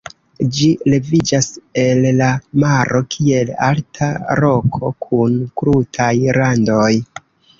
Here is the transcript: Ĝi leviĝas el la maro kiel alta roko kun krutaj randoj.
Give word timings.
Ĝi 0.59 0.67
leviĝas 0.91 1.49
el 1.81 2.07
la 2.21 2.29
maro 2.63 3.01
kiel 3.15 3.51
alta 3.67 4.09
roko 4.41 4.91
kun 5.07 5.37
krutaj 5.63 6.11
randoj. 6.41 6.91